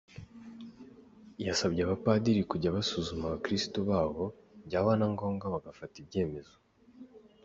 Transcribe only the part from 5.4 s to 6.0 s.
bagafata